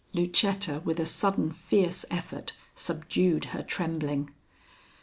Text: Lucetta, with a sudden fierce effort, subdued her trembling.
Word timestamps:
Lucetta, 0.13 0.81
with 0.83 0.99
a 0.99 1.05
sudden 1.05 1.51
fierce 1.51 2.05
effort, 2.09 2.53
subdued 2.73 3.45
her 3.53 3.61
trembling. 3.61 4.33